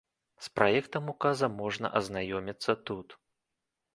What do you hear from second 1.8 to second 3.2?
азнаёміцца тут.